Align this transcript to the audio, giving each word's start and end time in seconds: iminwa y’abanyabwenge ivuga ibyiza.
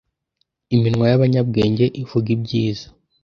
iminwa 0.75 1.05
y’abanyabwenge 1.11 1.85
ivuga 2.01 2.27
ibyiza. 2.35 2.87